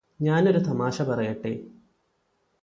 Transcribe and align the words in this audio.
ഞാനൊരു 0.21 0.59
തമാശ 0.59 1.01
പറയട്ടെ 1.01 1.53